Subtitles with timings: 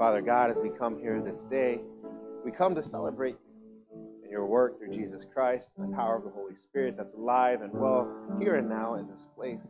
[0.00, 1.78] Father God, as we come here this day,
[2.42, 6.24] we come to celebrate you and your work through Jesus Christ and the power of
[6.24, 9.68] the Holy Spirit that's alive and well here and now in this place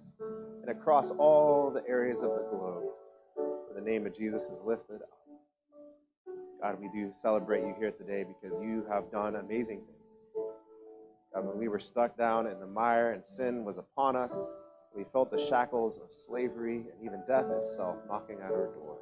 [0.62, 2.84] and across all the areas of the globe
[3.34, 5.18] where the name of Jesus is lifted up.
[6.62, 10.30] God, we do celebrate you here today because you have done amazing things.
[11.34, 14.52] God, when we were stuck down in the mire and sin was upon us,
[14.94, 18.98] we felt the shackles of slavery and even death itself knocking at our door.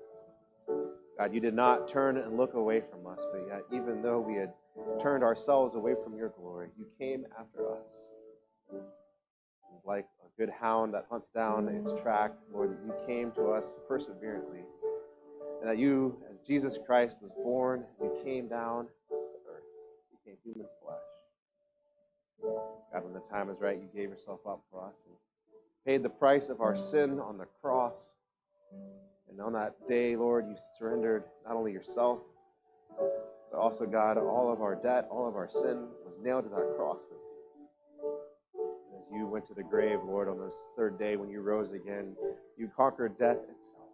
[1.18, 4.34] God, you did not turn and look away from us, but yet, even though we
[4.34, 4.52] had
[5.00, 7.92] turned ourselves away from your glory, you came after us.
[9.84, 13.76] Like a good hound that hunts down its track, Lord, that you came to us
[13.88, 14.60] perseverantly.
[15.60, 19.14] And that you, as Jesus Christ was born, you came down to
[19.50, 19.62] earth,
[20.12, 20.98] you became human flesh.
[22.92, 24.94] God, when the time is right, you gave yourself up for us.
[25.06, 25.16] And
[25.84, 28.12] paid the price of our sin on the cross.
[29.30, 32.20] And on that day, Lord, you surrendered not only yourself,
[33.50, 36.74] but also, God, all of our debt, all of our sin was nailed to that
[36.76, 38.60] cross with you.
[38.90, 41.72] And as you went to the grave, Lord, on this third day when you rose
[41.72, 42.14] again,
[42.56, 43.88] you conquered death itself.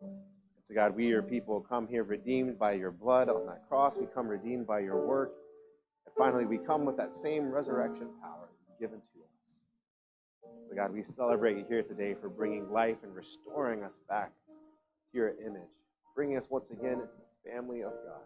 [0.00, 3.98] And so, God, we, your people, come here redeemed by your blood on that cross.
[3.98, 5.32] We come redeemed by your work.
[6.06, 10.68] And finally, we come with that same resurrection power given to us.
[10.68, 14.32] so, God, we celebrate you here today for bringing life and restoring us back
[15.12, 15.70] your image,
[16.14, 17.08] bringing us once again into
[17.44, 18.22] the family of God,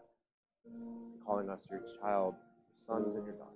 [1.24, 3.52] calling us your child, your sons and your daughters.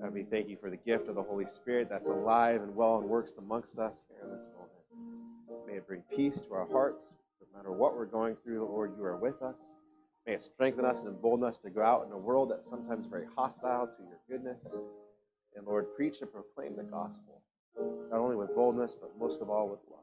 [0.00, 2.98] God, we thank you for the gift of the Holy Spirit that's alive and well
[2.98, 5.66] and works amongst us here in this moment.
[5.66, 7.12] May it bring peace to our hearts.
[7.40, 9.60] No matter what we're going through, Lord, you are with us.
[10.26, 13.06] May it strengthen us and embolden us to go out in a world that's sometimes
[13.06, 14.74] very hostile to your goodness
[15.56, 17.42] and Lord, preach and proclaim the gospel,
[18.10, 20.00] not only with boldness, but most of all with love.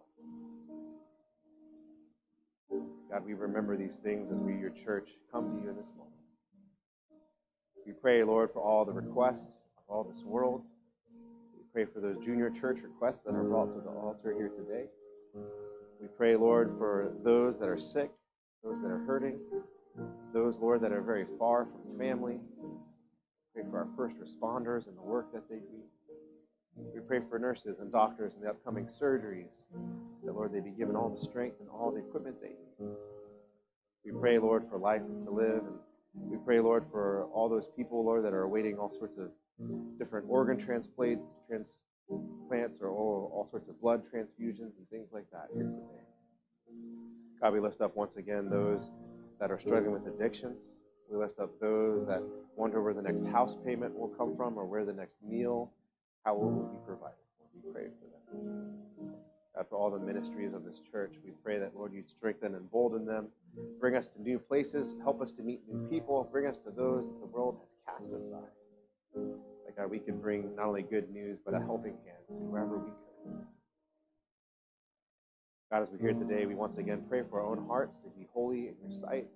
[3.09, 6.13] God, we remember these things as we, your church, come to you in this moment.
[7.85, 10.61] We pray, Lord, for all the requests of all this world.
[11.57, 14.85] We pray for those junior church requests that are brought to the altar here today.
[15.99, 18.11] We pray, Lord, for those that are sick,
[18.63, 19.39] those that are hurting,
[20.31, 22.69] those, Lord, that are very far from family, We
[23.55, 25.81] Pray for our first responders and the work that they do.
[26.93, 29.65] We pray for nurses and doctors and the upcoming surgeries,
[30.29, 32.89] that, Lord, they be given all the strength and all the equipment they need.
[34.05, 35.63] We pray, Lord, for life to live.
[35.65, 39.31] And we pray, Lord, for all those people, Lord, that are awaiting all sorts of
[39.97, 45.47] different organ transplants, transplants or all, all sorts of blood transfusions and things like that
[45.51, 46.03] here today.
[47.41, 48.91] God, we lift up once again those
[49.39, 50.73] that are struggling with addictions.
[51.09, 52.21] We lift up those that
[52.55, 55.71] wonder where the next house payment will come from or where the next meal,
[56.23, 57.17] how it will be provided.
[57.55, 59.18] We pray for them.
[59.59, 62.63] God, for all the ministries of this church, we pray that, Lord, you'd strengthen and
[62.63, 63.27] embolden them.
[63.81, 64.95] Bring us to new places.
[65.03, 66.29] Help us to meet new people.
[66.31, 68.51] Bring us to those that the world has cast aside.
[69.65, 72.77] That, God, we can bring not only good news, but a helping hand to whoever
[72.79, 73.47] we can.
[75.71, 78.27] God, as we're here today, we once again pray for our own hearts to be
[78.33, 79.27] holy in your sight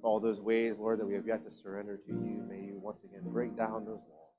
[0.00, 2.78] For all those ways, Lord, that we have yet to surrender to you, may you
[2.82, 4.34] once again break down those walls.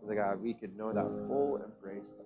[0.00, 2.24] So that, God, we could know that full embrace by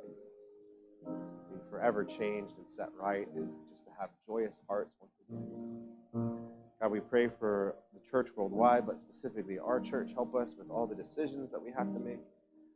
[1.82, 6.38] forever changed and set right, and just to have joyous hearts once again.
[6.80, 10.10] God, we pray for the church worldwide, but specifically our church.
[10.14, 12.20] Help us with all the decisions that we have to make.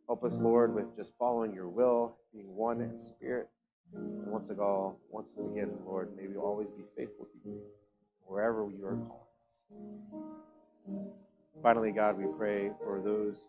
[0.08, 3.48] Help us, Lord, with just following your will, being one in spirit.
[3.94, 7.60] And once again, once again, Lord, may we always be faithful to you
[8.26, 9.22] wherever you are calling.
[10.14, 11.62] us.
[11.62, 13.48] Finally, God, we pray for those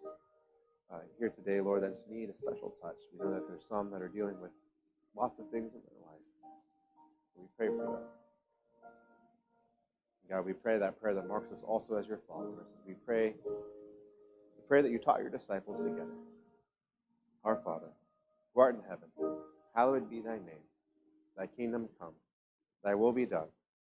[0.94, 2.98] uh, here today, Lord, that just need a special touch.
[3.12, 4.52] We know that there's some that are dealing with
[5.18, 6.22] lots of things in their life.
[7.36, 8.02] We pray for them.
[10.30, 12.68] God, we pray that prayer that marks us also as your followers.
[12.68, 16.12] As we pray, the prayer that you taught your disciples together.
[17.46, 17.88] Our Father,
[18.54, 19.08] who art in heaven,
[19.74, 20.66] hallowed be thy name.
[21.38, 22.14] Thy kingdom come,
[22.84, 23.48] thy will be done,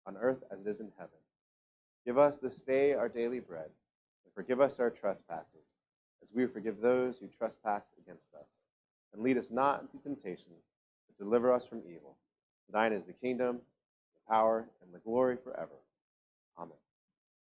[0.06, 1.18] on earth as it is in heaven.
[2.06, 3.70] Give us this day our daily bread,
[4.26, 5.66] and forgive us our trespasses,
[6.22, 8.50] as we forgive those who trespass against us.
[9.14, 10.52] And lead us not into temptation,
[11.18, 12.18] deliver us from evil.
[12.72, 13.60] Thine is the kingdom,
[14.16, 15.76] the power, and the glory forever.
[16.58, 16.78] Amen.